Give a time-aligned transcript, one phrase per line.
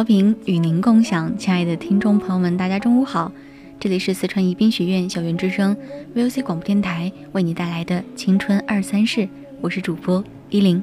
[0.00, 3.30] 调频与您共享，亲爱的听众朋友们，大家中午好！
[3.78, 5.76] 这里是四川宜宾学院校园之声
[6.16, 9.28] VOC 广播电台为你带来的青春二三事，
[9.60, 10.82] 我是主播依林。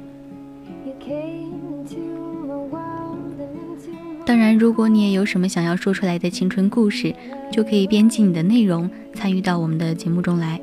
[4.23, 7.12] 当然，如果你也有什么想要说出来的青春故事，
[7.52, 10.62] 就可以编辑你的内容参与到我们的节目中来，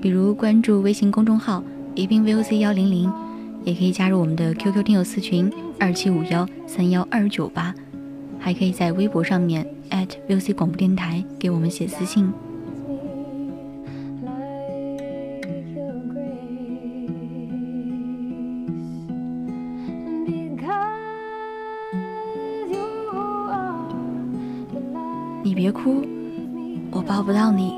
[0.00, 1.64] 比如关注微信公众号
[1.96, 3.12] 宜宾 VOC 幺零零，
[3.64, 7.74] 也可以加入我们的 QQ 听友私群二七五幺三幺二九八，
[8.48, 9.66] 还可以在微博上面
[10.26, 12.32] @VOC 广播电台给我们写私信。
[25.42, 26.02] 你别哭，
[26.90, 27.74] 我抱不到你。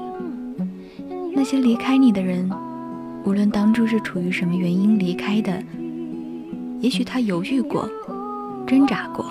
[1.34, 2.48] 那些离开你的人，
[3.24, 5.60] 无论当初是出于什么原因离开的，
[6.78, 7.90] 也许他犹豫过、
[8.68, 9.29] 挣扎过、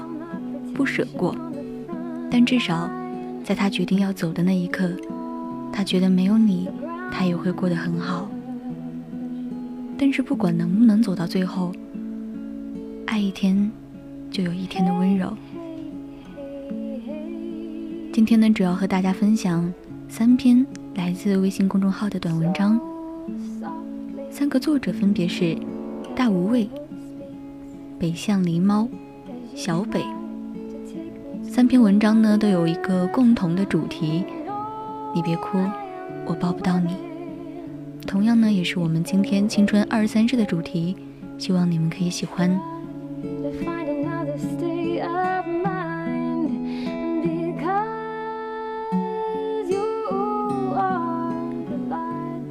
[0.79, 1.35] 不舍过，
[2.31, 2.89] 但至少，
[3.43, 4.89] 在他决定要走的那一刻，
[5.73, 6.69] 他觉得没有你，
[7.11, 8.31] 他也会过得很好。
[9.97, 11.73] 但是不管能不能走到最后，
[13.07, 13.69] 爱一天，
[14.31, 15.35] 就有一天的温柔。
[18.13, 19.73] 今天呢，主要和大家分享
[20.07, 22.79] 三篇来自微信公众号的短文章，
[24.31, 25.57] 三个作者分别是
[26.15, 26.69] 大无畏、
[27.99, 28.87] 北向狸猫、
[29.53, 30.01] 小北。
[31.59, 34.23] 三篇文章呢都有一个共同的主题：
[35.13, 35.57] 你别哭，
[36.25, 36.95] 我抱不到你。
[38.07, 40.95] 同样呢，也是我们今天青春二十三式的主题，
[41.37, 42.49] 希望你们可以喜欢。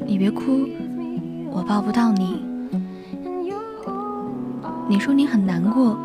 [0.07, 0.69] 你别哭，
[1.51, 2.45] 我抱不到你。
[4.87, 5.99] 你说你很难过，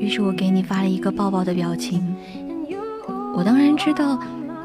[0.00, 2.02] 于是我给你发了一个抱抱的表情。
[3.34, 4.18] 我当然知道，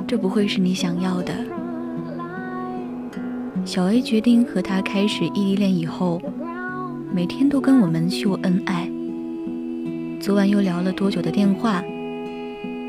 [0.08, 1.34] 这不会是你想要的。
[3.66, 6.22] 小 A 决定和他开始异地恋以后，
[7.14, 8.90] 每天都跟我们秀恩爱。
[10.22, 11.84] 昨晚又聊了多久的电话？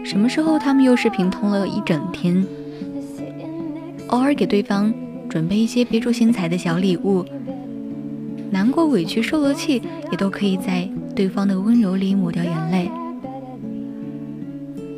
[0.04, 2.46] 什么时候他们又视频通了一整天？
[4.06, 4.94] 偶尔给对方。
[5.28, 7.24] 准备一些别出心裁的小礼物，
[8.48, 12.91] 难过、委屈、受了气，也都可以在对方的温柔里抹掉眼泪。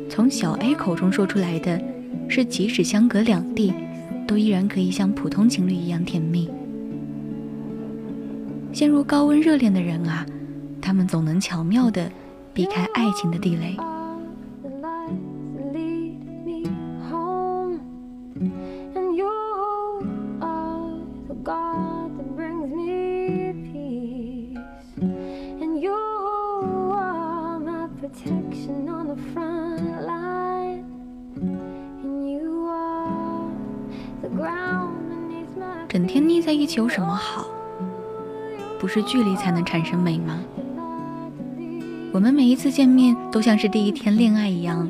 [0.09, 1.81] 从小 A 口中说出来的，
[2.27, 3.73] 是即使相隔两地，
[4.27, 6.49] 都依然可以像普通情侣一样甜蜜。
[8.73, 10.25] 陷入高温热恋的人啊，
[10.81, 12.11] 他们总能巧妙的
[12.53, 13.77] 避开爱情的地雷。
[36.49, 37.45] 在一起有什么好？
[38.79, 40.39] 不是距离才能产生美吗？
[42.11, 44.89] 我们每一次见面都像是第一天恋爱一样，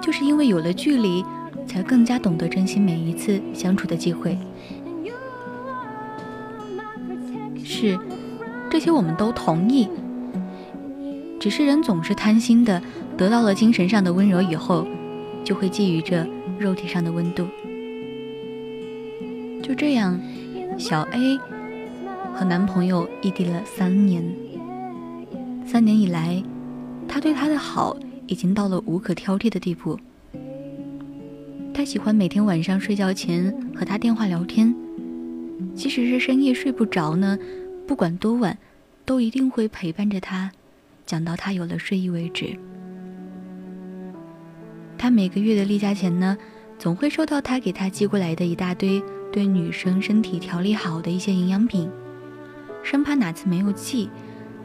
[0.00, 1.24] 就是因为有了距离，
[1.64, 4.36] 才更加懂得珍惜每一次相处的机会。
[7.64, 7.96] 是，
[8.68, 9.88] 这些我们都同意。
[11.38, 12.82] 只是人总是贪心的，
[13.16, 14.88] 得到了精神上的温柔以后，
[15.44, 16.26] 就会觊觎着
[16.58, 17.46] 肉体上的温度。
[19.62, 20.20] 就这样，
[20.82, 21.38] 小 A
[22.34, 24.20] 和男朋友异地了三年。
[25.64, 26.42] 三年以来，
[27.06, 27.96] 他对她的好
[28.26, 29.96] 已经到了无可挑剔的地步。
[31.72, 34.74] 他喜欢每天晚上睡觉前和他电话聊天，
[35.72, 37.38] 即使是深夜睡不着呢，
[37.86, 38.58] 不管多晚，
[39.04, 40.50] 都一定会陪伴着他，
[41.06, 42.58] 讲到他有了睡意为止。
[44.98, 46.36] 他每个月的例假前呢，
[46.76, 49.00] 总会收到他给他寄过来的一大堆
[49.32, 51.90] 对女生身体调理好的一些营养品，
[52.84, 54.10] 生怕哪次没有寄，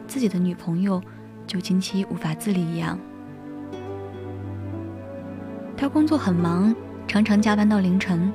[0.06, 1.02] 自己的女朋友
[1.46, 2.96] 就经期无法自理一样。
[5.76, 6.74] 他工作很忙。
[7.08, 8.30] 常常加班到凌晨，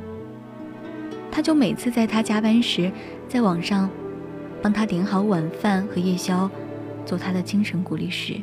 [1.32, 2.92] 他就每次在他加班时，
[3.30, 3.88] 在网上
[4.64, 6.50] 帮他点好晚饭和夜宵，
[7.06, 8.42] 做他的精神鼓励师。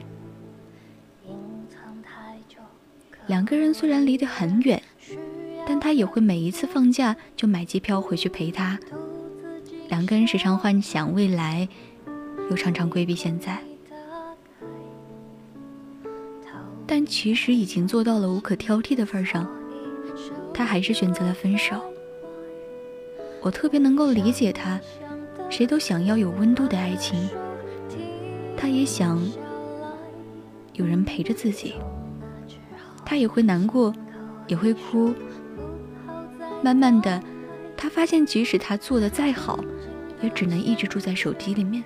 [3.27, 4.81] 两个人虽然离得很远，
[5.73, 8.77] 但他也会每一次放假就买机票回去陪他。
[9.89, 11.69] 两个人时常幻想未来，
[12.51, 13.63] 又常常规避现在，
[16.89, 19.49] 但其实已经做到了无可挑剔的份上。
[20.53, 21.81] 他还是选择了分手。
[23.41, 24.81] 我特别能够理解他，
[25.49, 27.17] 谁都想要有温度的爱情，
[28.57, 29.23] 他也想
[30.73, 31.75] 有人陪着自己。
[33.07, 33.95] 他也会难过，
[34.49, 35.15] 也会哭。
[36.63, 37.23] 慢慢的，
[37.77, 39.59] 他发现即使他做的再好，
[40.21, 41.83] 也只能一直住在手机里面。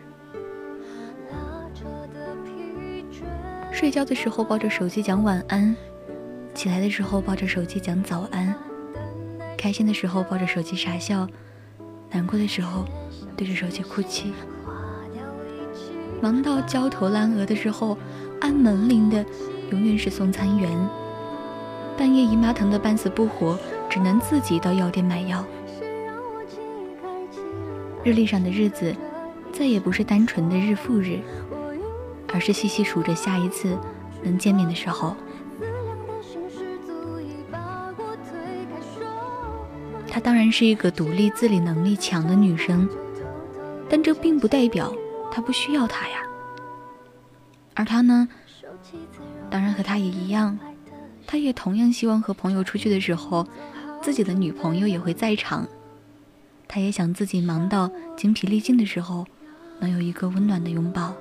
[3.70, 5.74] 睡觉的时候抱着手机讲晚安。
[6.54, 8.54] 起来的时候抱着手机讲早安，
[9.58, 11.26] 开心的时候抱着手机傻笑，
[12.12, 12.84] 难过的时候
[13.36, 14.32] 对着手机哭泣。
[16.22, 17.98] 忙到焦头烂额的时候，
[18.40, 19.24] 按门铃的
[19.70, 20.70] 永远是送餐员。
[21.98, 23.58] 半夜姨妈疼得半死不活，
[23.94, 25.44] 只能自己到药店买药。
[28.02, 28.92] 日历上的日子，
[29.52, 31.20] 再也不是单纯的日复日，
[32.32, 33.78] 而是细细数着下一次
[34.20, 35.14] 能见面的时候。
[40.08, 42.88] 她当然是一个独立自理能力强的女生，
[43.88, 44.92] 但这并不代表
[45.30, 46.16] 她不需要他呀。
[47.74, 48.28] 而他呢，
[49.48, 50.58] 当然和他也一样，
[51.28, 53.46] 他也同样希望和朋友出去的时候，
[54.04, 55.66] 自己的女朋友也会在场。
[56.68, 59.24] 他也想自己忙到精疲力尽的时候，
[59.80, 61.14] 能有一个温暖的拥抱。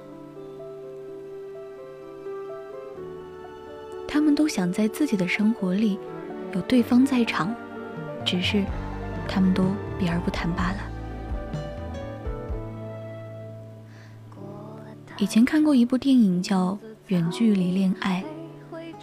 [4.05, 5.97] 他们都想在自己的生活里
[6.53, 7.55] 有对方在场，
[8.25, 8.65] 只是。
[9.29, 9.63] 他们都
[9.97, 10.77] 避而不谈罢了。
[15.17, 16.71] 以前看过一部电影叫
[17.07, 18.21] 《远距离恋爱》，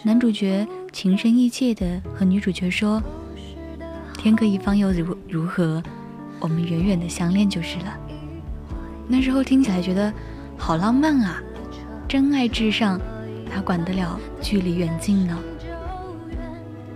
[0.03, 3.01] 男主角情深意切的和女主角说
[4.21, 5.81] ：“天各一方又如如何？
[6.39, 7.97] 我们远远的相恋就是了。”
[9.09, 10.13] 那时候听起来觉得
[10.55, 11.41] 好浪漫啊！
[12.07, 13.01] 真爱至上，
[13.49, 15.35] 哪管得了距离远近呢？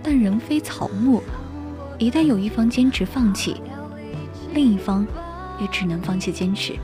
[0.04, 1.20] 但人非草木。
[1.98, 3.60] 一旦有一方坚持放弃，
[4.54, 5.04] 另一方
[5.60, 6.76] 也只能放弃坚持。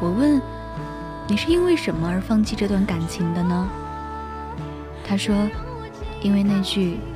[0.00, 0.42] 我问
[1.28, 3.68] ：“你是因为什么而放弃这段感情的呢？”
[5.06, 5.48] 他说
[6.20, 6.98] ：“因为那句‘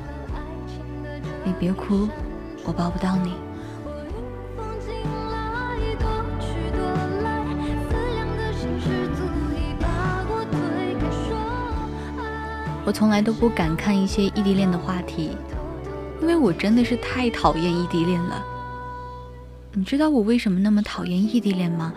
[1.45, 2.07] 你别哭，
[2.63, 3.33] 我抱不到你’。”
[12.85, 15.37] 我从来都不敢看一些异地恋的话题。
[16.21, 18.41] 因为我真的是太讨厌异地恋了。
[19.73, 21.93] 你知道我为什么那么讨厌异地恋吗？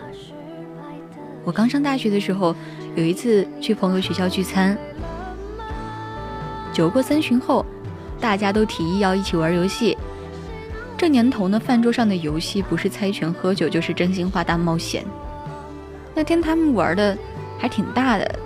[1.44, 2.52] 我刚上大学的时候，
[2.96, 4.76] 有一次去朋友学校聚餐，
[6.72, 7.64] 酒过三巡后，
[8.20, 9.96] 大家都提议要一起玩游戏。
[10.96, 15.04] 这年头呢，饭桌上的游戏不是猜拳喝酒，就是真心话大冒险。
[16.14, 17.16] 那天他们玩的
[17.58, 18.38] 还挺大的，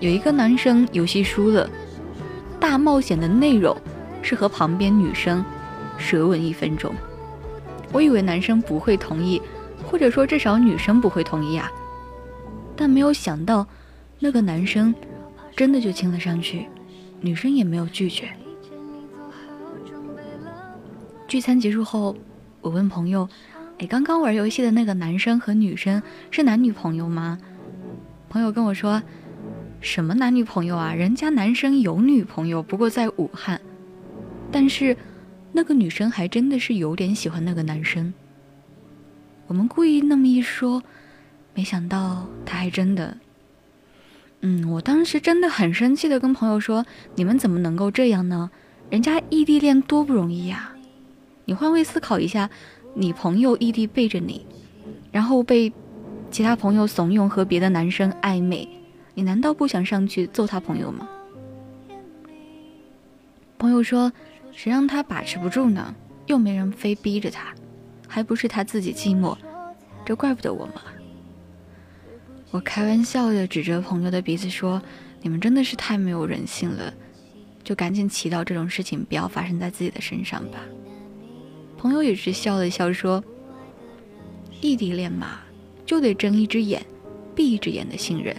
[0.00, 1.68] 有一个男生游戏输了，
[2.60, 3.76] 大冒险的内容。
[4.20, 5.42] 是和旁边女生
[5.96, 6.92] 舌吻一分钟，
[7.92, 9.40] 我以为男生不会同意，
[9.86, 11.70] 或者说至少女生不会同意啊，
[12.76, 13.64] 但没有想到
[14.18, 14.94] 那个男生
[15.56, 16.66] 真的就亲了上去，
[17.20, 18.28] 女生也没有拒绝。
[21.28, 22.16] 聚餐结束后，
[22.62, 23.28] 我问朋友
[23.78, 27.38] ：“哎，刚刚玩游戏的那个男生和女生是男女朋友吗？”
[28.30, 29.02] 朋友跟我说
[29.82, 30.94] ：“什么男女朋友啊？
[30.94, 33.60] 人家男生有女朋友，不过在武汉。”
[34.50, 34.96] 但是，
[35.52, 38.14] 那个女生还真的是有点喜欢那个男生。
[39.46, 40.82] 我们故意那么一说，
[41.52, 43.18] 没想到他还真的……
[44.40, 48.50] 嗯，我当时真的很生气的跟朋友说：“你们怎么能够这样呢？
[48.88, 50.72] 人家异地恋多不容易呀！
[51.48, 52.50] 你换位思考一下，
[52.92, 54.44] 你朋友异地背着你，
[55.10, 55.72] 然后被
[56.30, 58.68] 其他朋友怂恿和别的男生暧昧，
[59.14, 61.08] 你难道不想上去揍他朋友吗？”
[63.58, 64.12] 朋友说
[64.52, 65.94] ：“谁让他把持不住呢？
[66.26, 67.54] 又没人非逼着他，
[68.06, 69.34] 还不是他自己寂寞，
[70.04, 70.82] 这怪不得我嘛。”
[72.52, 74.82] 我开玩笑的指着朋友的鼻子说
[75.22, 76.92] ：“你们真的是太没有人性了，
[77.64, 80.58] 就赶紧祈祷这种事情不要发生在自己的身上吧。”
[81.78, 83.22] 朋友也是笑了笑说
[84.60, 85.38] ：“异地恋嘛，
[85.86, 86.84] 就得睁一只眼
[87.36, 88.36] 闭一只眼的信任。”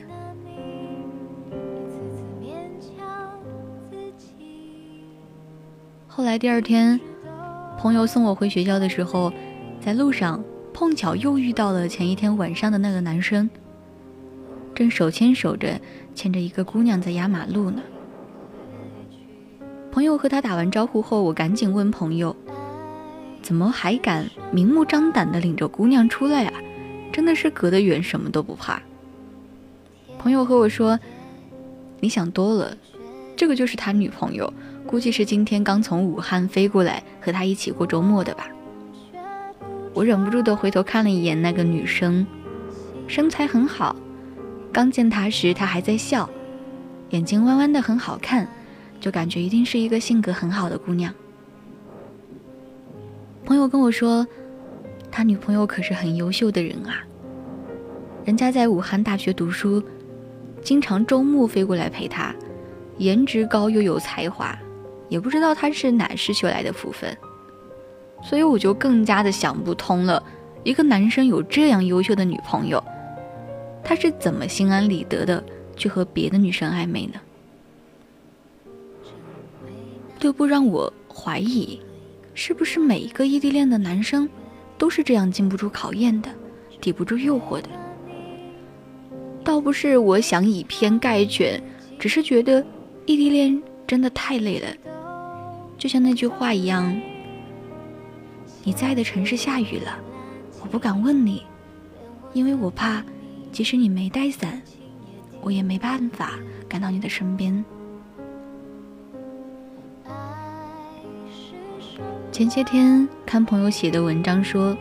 [6.06, 7.00] 后来第二天，
[7.78, 9.32] 朋友送我回学校的时候，
[9.80, 10.44] 在路上
[10.74, 13.50] 碰巧又遇到了前一天晚上的那个男生，
[14.76, 15.80] 正手牵手着
[16.14, 17.82] 牵着一个姑娘在压马路呢。
[19.94, 22.36] 朋友和他打完招呼后，我赶紧问朋友
[23.42, 26.54] ：“怎么还敢明目张胆地领着姑娘出来啊？
[27.12, 28.82] 真的是隔得远什么都不怕？”
[30.20, 31.00] 朋友和我说
[32.02, 32.76] ：“你想多了，
[33.36, 34.52] 这个就是他女朋友。”
[34.86, 38.48] 估计是今天刚从武汉飞过来和他一起过周末的吧。
[39.94, 42.26] 我忍不住的回头看了一眼那个女生，
[43.08, 43.96] 身材很好，
[44.74, 46.28] 刚见她时她还在笑，
[47.12, 48.48] 眼睛弯弯的很好看，
[49.00, 51.14] 就感觉一定是一个性格很好的姑娘。
[53.46, 54.26] 朋友跟我说，
[55.12, 57.04] 他女朋友可是很优秀的人啊，
[58.26, 59.82] 人家在武汉大学读书，
[60.62, 62.34] 经常周末飞过来陪他，
[62.98, 64.58] 颜值高又有才华。
[65.08, 67.18] 也不知道他是哪世修来的福分，
[68.22, 70.24] 所以我就更加的想不通了。
[70.64, 72.84] 一个男生有这样优秀的女朋友，
[73.84, 75.44] 他是怎么心安理得的
[75.76, 77.20] 去和别的女生暧昧呢？
[80.20, 81.82] 这不让我怀疑，
[82.42, 84.28] 是不是每一个异地恋的男生
[84.78, 86.30] 都是这样经不住考验的，
[86.80, 87.68] 抵不住诱惑的？
[89.44, 91.62] 倒不是我想以偏概全，
[92.00, 92.66] 只是觉得
[93.06, 94.68] 异地恋真的太累了。
[95.78, 96.98] 就像那句话一样，
[98.64, 100.00] 你在的城市下雨了，
[100.62, 101.44] 我不敢问你，
[102.32, 103.04] 因为我怕，
[103.52, 104.62] 即使你没带伞，
[105.42, 107.66] 我也没办法赶到你的身边。
[112.40, 114.74] 前些天看朋友写的文章说，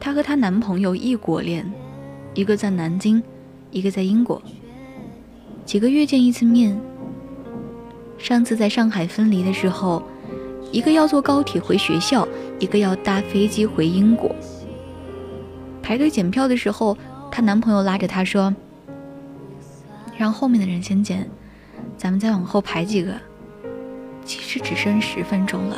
[0.00, 1.64] 她和她男朋友异国恋，
[2.34, 3.22] 一个在南京，
[3.70, 4.42] 一个在英国，
[5.64, 6.76] 几个月见一次面。
[8.18, 10.02] 上次在上海分离的时候，
[10.72, 12.26] 一个要坐高铁回学校，
[12.58, 14.34] 一个要搭飞机回英国。
[15.80, 16.98] 排队检票的时候，
[17.30, 18.52] 她男朋友拉着她说
[20.18, 21.30] ：“让后面的人先检，
[21.96, 23.14] 咱们再往后排几个。”
[24.26, 25.76] 其实只剩十分钟了，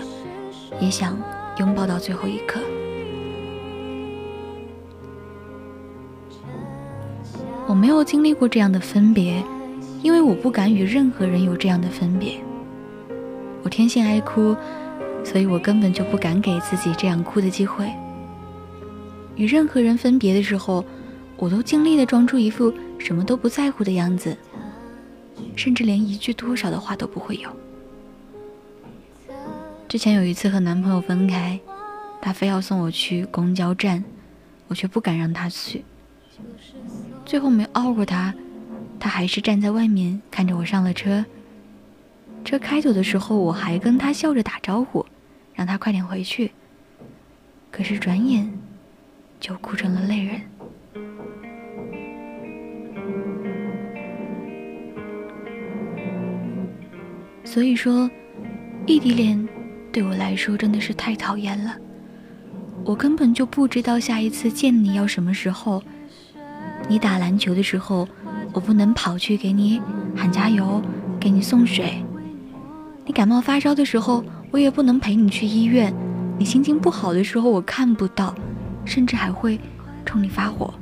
[0.80, 1.18] 也想
[1.58, 2.60] 拥抱到最后一刻。
[7.66, 9.42] 我没有经历过这样的分别。
[10.02, 12.38] 因为我不敢与任何人有这样的分别，
[13.62, 14.54] 我天性爱哭，
[15.24, 17.90] 所以我根本就不敢给自己这样哭的机会。
[19.34, 20.84] 与任何人分别的时候，
[21.38, 24.36] 我都尽力的装出一副什么都不在乎的样子，
[25.56, 27.48] 甚至连一句多少的话都不会有。
[29.94, 31.60] 之前有一次和男朋友分开，
[32.20, 34.02] 他非要送我去公交站，
[34.66, 35.84] 我却不敢让他去，
[37.24, 38.34] 最后没拗过他。
[38.98, 41.24] 他还是站在外面看着我上了车。
[42.44, 45.06] 车开走的时候，我还跟他笑着打招呼，
[45.54, 46.50] 让他快点回去。
[47.70, 48.52] 可是转眼
[49.38, 50.40] 就哭成了泪人。
[57.44, 58.10] 所以说，
[58.88, 59.48] 异地恋
[59.94, 61.72] 对我来说真的是太讨厌了。
[62.84, 65.80] 我根本就不知道下一次见你要什么时候。
[66.88, 68.06] 你打篮球的时候。
[68.52, 69.82] 我不能跑去给你
[70.14, 70.80] 喊加油，
[71.18, 72.04] 给你送水。
[73.04, 75.92] 你感冒发烧的时候，我也不能陪你去医院。
[76.38, 78.32] 你心情不好的时候，我看不到，
[78.84, 79.58] 甚至还会
[80.06, 80.72] 冲你发火。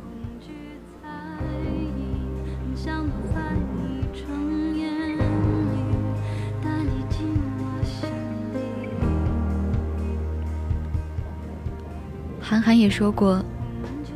[12.79, 13.45] 也说过，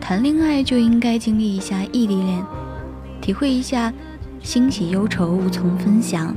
[0.00, 2.44] 谈恋爱就应该经历一下异地恋。
[3.20, 3.92] 体会一下，
[4.40, 6.34] 欣喜忧愁无从分享，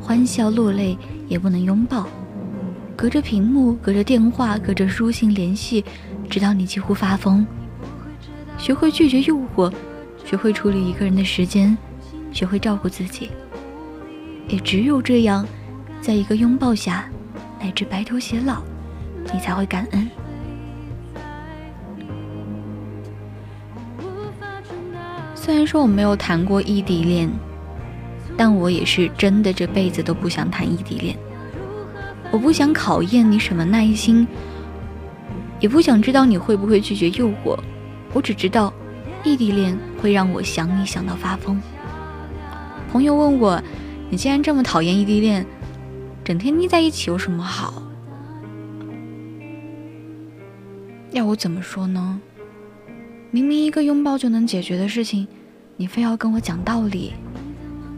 [0.00, 2.08] 欢笑落泪也不能拥抱，
[2.96, 5.84] 隔着屏幕，隔着电话，隔着书信联系，
[6.28, 7.46] 直到你几乎发疯。
[8.58, 9.72] 学会拒绝诱惑，
[10.24, 11.76] 学会处理一个人的时间，
[12.32, 13.30] 学会照顾自己。
[14.48, 15.46] 也只有这样，
[16.00, 17.08] 在一个拥抱下，
[17.60, 18.62] 乃至白头偕老，
[19.32, 20.10] 你才会感恩。
[25.42, 27.30] 虽然说我没有谈过异地恋，
[28.36, 31.16] 但我也是真的这辈子都不想谈异地恋。
[32.30, 34.28] 我不想考验你什么耐心，
[35.58, 37.58] 也不想知道你会不会拒绝诱惑。
[38.12, 38.70] 我只知道，
[39.24, 41.58] 异地恋会让我想你想到发疯。
[42.92, 43.62] 朋友问我
[44.12, 45.46] ：“你既然这么讨厌异地恋，
[46.22, 47.82] 整天腻在一起有什么好？”
[51.12, 52.20] 要我怎么说呢？
[53.32, 55.28] 明明一个拥抱就能解决的事情，
[55.76, 57.12] 你非要跟我讲道理。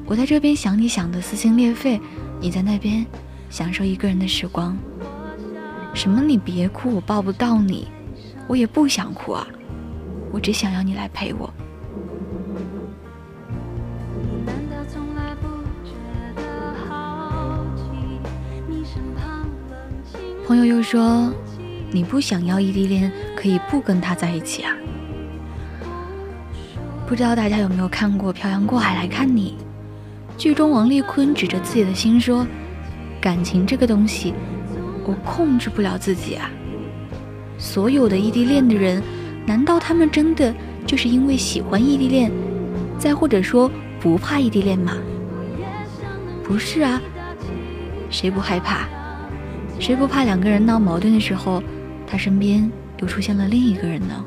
[0.05, 1.99] 我在这边想你想的撕心裂肺，
[2.39, 3.07] 你在那边
[3.49, 4.77] 享受一个人的时光。
[5.95, 6.21] 什么？
[6.21, 7.89] 你别哭，我抱不到你，
[8.47, 9.47] 我也不想哭啊，
[10.31, 11.51] 我只想要你来陪我。
[20.47, 21.33] 朋友又说。
[21.95, 24.75] 你不想要异地恋，可以不跟他在一起啊。
[27.13, 29.55] 不知道大家有没有看过《漂洋过海来看你》？
[30.41, 32.47] 剧中王丽坤指着自己的心说
[33.21, 34.33] ：“感情这个东西，
[35.05, 36.51] 我控制不了自己啊。”
[37.61, 39.03] 所有的异地恋的人，
[39.45, 40.55] 难道他们真的
[40.87, 42.33] 就是因为喜欢异地恋，
[42.99, 44.97] 再或者说不怕异地恋吗？
[46.43, 46.99] 不是啊，
[48.09, 48.89] 谁不害怕？
[49.79, 51.63] 谁不怕两个人闹矛盾的时候？
[52.07, 54.25] 他身边又出现了另一个人呢，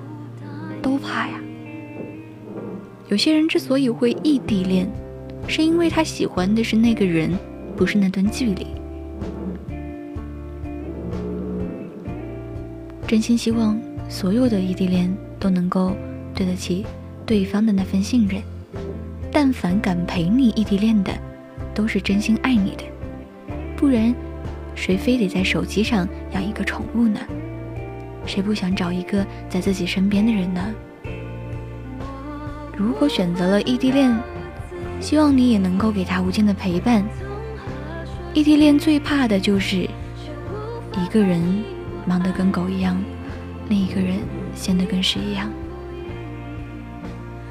[0.84, 1.40] 都怕呀。
[3.08, 4.90] 有些人之所以会异地恋，
[5.48, 7.32] 是因为他喜欢的是那个人，
[7.76, 8.68] 不是那段距离。
[13.08, 15.96] 真心希望所有的异地恋都能够
[16.34, 16.84] 对得起
[17.28, 18.42] 对方的那份信任。
[19.32, 21.12] 但凡敢陪你异地恋的，
[21.76, 22.84] 都是真心爱你的，
[23.76, 24.16] 不然，
[24.74, 27.20] 谁非得在手机上养一个宠物呢？
[28.26, 30.74] 谁不想找一个在自己身边的人呢？
[32.78, 34.14] 如果选择了异地恋，
[35.00, 37.04] 希望你也能够给他无尽的陪伴。
[38.34, 41.42] 异地恋最怕的就是一个人
[42.06, 43.02] 忙得跟狗一样，
[43.70, 44.20] 另一个人
[44.54, 45.50] 闲得跟屎一样。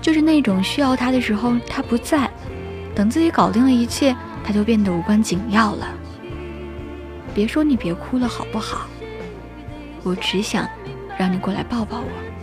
[0.03, 2.31] 就是那种需要他的时候他不在，
[2.95, 5.89] 等自己搞定了一切，他就变得无关紧要了。
[7.35, 8.87] 别说你别哭了，好不好？
[10.03, 10.69] 我只想
[11.19, 12.34] 让你过来抱抱我。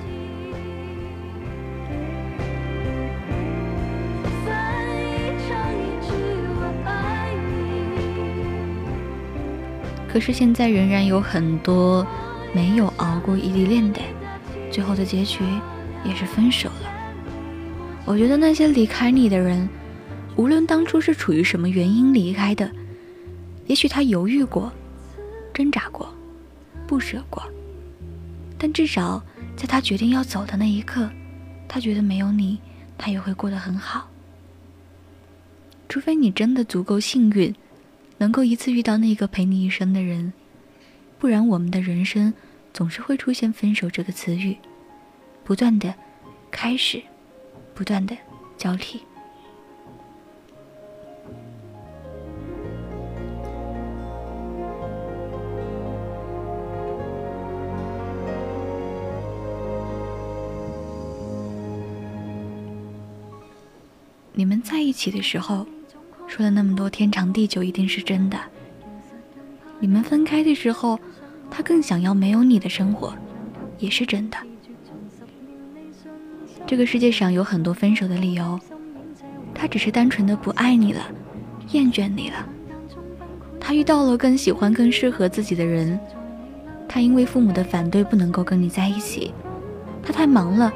[10.12, 12.06] 可是现在仍然有很多
[12.54, 14.02] 没有熬过异地恋的，
[14.70, 15.44] 最后的结局
[16.04, 16.92] 也是分手了。
[18.04, 19.70] 我觉得那些离开你的人，
[20.36, 22.70] 无论当初是处于什么原因离开的，
[23.68, 24.72] 也许他犹豫过，
[25.54, 26.08] 挣扎过。
[26.88, 27.42] 不舍过，
[28.58, 29.24] 但至少
[29.56, 31.10] 在他决定要走的那一刻，
[31.70, 32.60] 他觉得没有你，
[32.98, 34.10] 他也会过得很好。
[35.88, 37.56] 除非你真的足够幸运，
[38.22, 40.32] 能够一次遇到那个陪你一生的人，
[41.18, 42.32] 不然我们的人生
[42.72, 44.56] 总是会出现“分手”这个词语，
[45.44, 45.92] 不断的
[46.52, 47.02] 开始，
[47.74, 48.16] 不断的
[48.60, 49.02] 交替。
[64.34, 65.66] 你们在一起的时候，
[66.32, 68.40] 说了那么多天长地久，一定是真的。
[69.82, 70.98] 你们分开的时候，
[71.50, 73.14] 他更想要没有你的生活，
[73.80, 74.38] 也是真的。
[76.66, 78.58] 这个世界上有很多分手的理由，
[79.54, 81.02] 他只是单纯的不爱你了，
[81.72, 82.48] 厌倦你了。
[83.60, 86.00] 他遇到了更喜欢、更适合自己的人，
[86.88, 89.34] 他因为父母的反对不能够跟你在一起，
[90.02, 90.72] 他太忙了，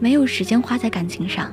[0.00, 1.52] 没有时间花在感情上。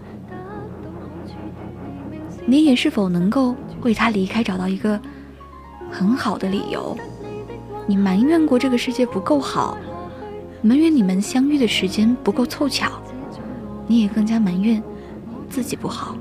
[2.45, 4.99] 你也是否能够为他离开找到一个
[5.89, 6.95] 很好的理由？
[7.87, 9.77] 你埋怨过这个世界不够好，
[10.61, 12.91] 埋怨你们相遇的时间不够凑巧，
[13.87, 14.81] 你也更加埋怨
[15.49, 16.15] 自己不好。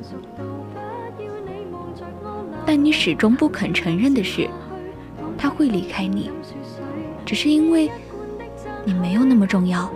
[2.66, 4.48] 但你始终不肯承认的是，
[5.36, 6.30] 他会离开你，
[7.26, 7.90] 只是因为
[8.84, 9.90] 你没有那么重要，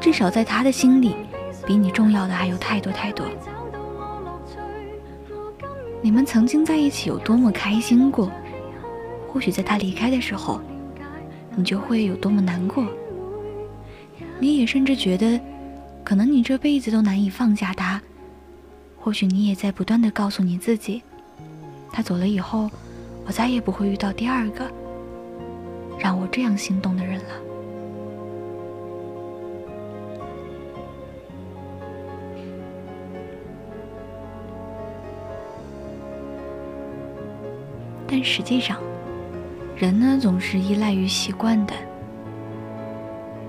[0.00, 1.14] 至少在他的心里，
[1.64, 3.24] 比你重要的还有太多太多。
[6.00, 8.30] 你们曾经在一起有多么开心过？
[9.26, 10.60] 或许在他离开的时候，
[11.56, 12.86] 你就会有多么难过。
[14.38, 15.40] 你也甚至觉得，
[16.04, 18.00] 可能你这辈子都难以放下他。
[18.98, 21.02] 或许你也在不断的告诉你自己，
[21.92, 22.70] 他走了以后，
[23.26, 24.70] 我再也不会遇到第二个
[25.98, 27.47] 让我这样心动的人了。
[38.08, 38.78] 但实际上，
[39.76, 41.74] 人呢总是依赖于习惯的。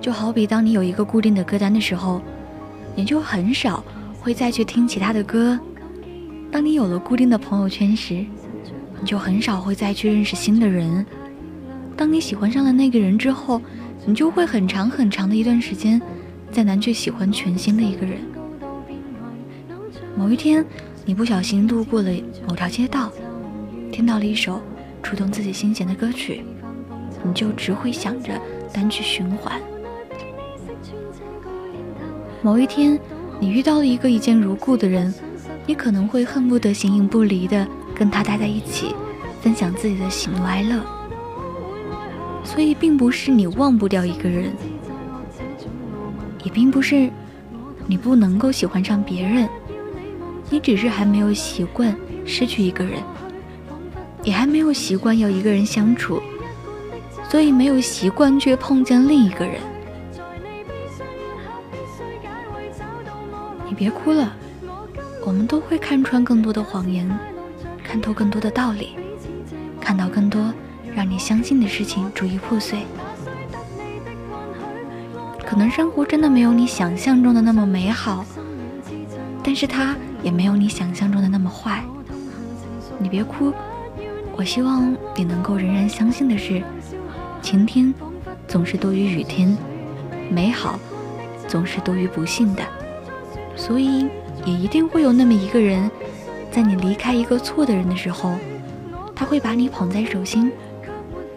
[0.02, 2.22] 就好比当你有一个固定的歌单的时候，
[2.96, 3.84] 你就很少
[4.20, 5.58] 会再去听其他的歌；
[6.52, 8.26] 当你有了固定的朋友圈时，
[9.00, 11.06] 你就很少会再去认识新的人；
[11.96, 13.62] 当你喜欢上了那个人之后，
[14.06, 16.02] 你就会很长很长的一段时间
[16.52, 18.20] 再难去喜欢全新的一个人。
[20.16, 20.66] 某一天，
[21.06, 22.12] 你不小心路过了
[22.48, 23.12] 某条街道，
[24.00, 24.62] 听到了一首
[25.04, 26.42] 触动自己心弦的歌曲，
[27.22, 28.32] 你就只会想着
[28.72, 29.60] 单曲循环。
[32.42, 32.98] 某一天，
[33.42, 35.14] 你遇到了一个一见如故的人，
[35.66, 38.96] 你可能会恨不得形影不离的跟他待在一起，
[39.42, 40.82] 分享自己的喜怒哀乐。
[42.46, 44.54] 所以，并不是你忘不掉一个人，
[46.46, 47.10] 也并不是
[47.86, 49.50] 你不能够喜欢上别人，
[50.50, 51.94] 你只是还没有习惯
[52.26, 52.94] 失去一个人，
[54.30, 56.22] 也还没有习惯要一个人相处，
[57.28, 59.56] 所以没有习惯去碰见另一个人。
[63.68, 64.32] 你别哭了，
[65.26, 67.10] 我们都会看穿更多的谎言，
[67.84, 68.92] 看透更多的道理，
[69.82, 70.54] 看到更多
[70.94, 72.84] 让你相信的事情逐一破碎。
[75.44, 78.24] 可能生活真的没有你想象中的那么美好，
[79.44, 81.84] 但是它也没有你想象中的那么坏。
[83.00, 83.52] 你别哭，
[84.40, 86.64] 我希望你能够仍然相信的是，
[87.42, 87.94] 晴天
[88.48, 89.58] 总是多于雨天，
[90.32, 90.80] 美好
[91.46, 92.64] 总是多于不幸的。
[93.54, 94.08] 所以，
[94.46, 95.92] 也一定会有那么一个人，
[96.50, 98.34] 在你离开一个错的人的时候，
[99.14, 100.50] 他会把你捧在手心，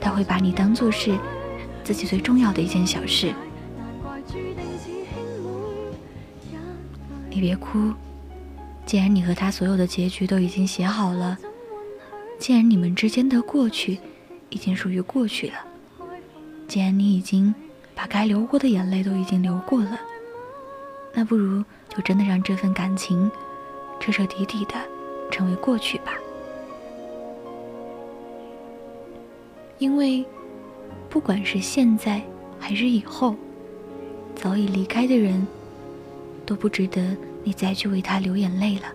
[0.00, 1.18] 他会把你当做是
[1.82, 3.34] 自己最重要的一件小事。
[7.28, 7.92] 你别哭，
[8.86, 11.36] 既然你和他所有的结局都已经写好了，
[12.42, 14.00] 既然你们之间的过去
[14.50, 15.54] 已经属于过去了，
[16.66, 17.54] 既然你已经
[17.94, 19.96] 把该流过的眼泪都已经流过了，
[21.14, 21.64] 那不如。
[21.88, 23.30] 就真的让这份感情
[24.00, 24.74] 彻彻底底的
[25.30, 26.14] 成为过去吧，
[29.78, 30.24] 因为
[31.10, 32.22] 不管是现在
[32.58, 33.36] 还是以后，
[34.34, 35.46] 早已离开的人
[36.46, 38.86] 都不值得你再去为他流眼泪了。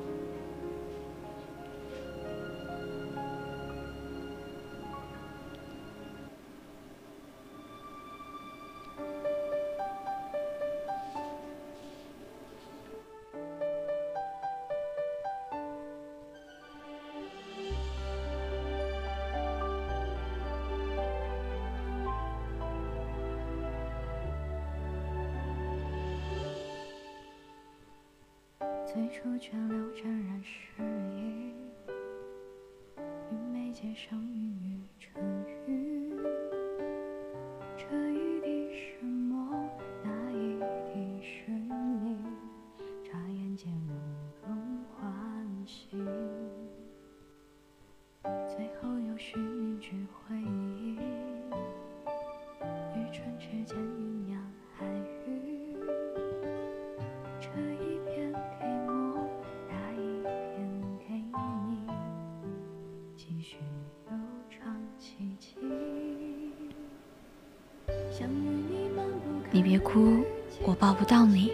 [69.58, 70.24] 你别哭，
[70.62, 71.52] 我抱不到你，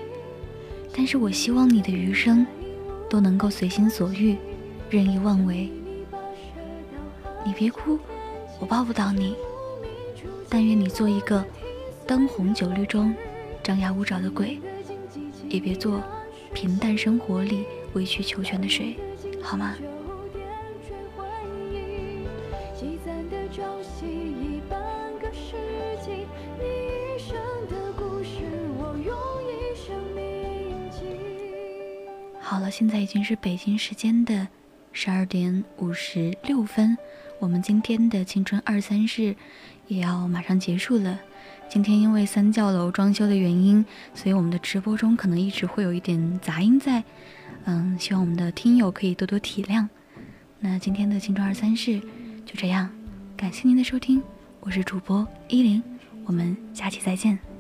[0.94, 2.46] 但是我希望你的余生
[3.10, 4.36] 都能够随心所欲，
[4.90, 5.72] 任意妄为。
[7.46, 7.98] 你别哭，
[8.60, 9.38] 我抱不到你，
[10.50, 11.46] 但愿你做一个
[12.06, 13.16] 灯红酒绿中
[13.64, 14.60] 张牙舞爪的鬼，
[15.48, 16.04] 也别做
[16.54, 17.64] 平淡生活里
[17.94, 18.98] 委曲求全的水，
[19.42, 19.78] 好吗？
[32.74, 34.48] 现在已经是北京时间的
[34.92, 36.98] 十二点五十六分，
[37.38, 39.36] 我们今天的青春二三事
[39.86, 41.20] 也要马上结束了。
[41.70, 47.04] 今天因为三教楼装修的原因，所以我们的直播中可能一直会有一点杂音在，
[47.66, 49.88] 嗯，希望我们的听友可以多多体谅。
[50.60, 52.00] 那今天的青春二三事
[52.44, 52.90] 就这样，
[53.38, 54.20] 感谢您的收听，
[54.62, 55.84] 我是主播依林，
[56.26, 57.53] 我们下期再见。